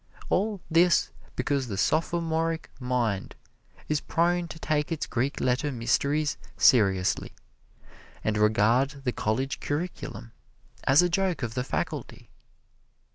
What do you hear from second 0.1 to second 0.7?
All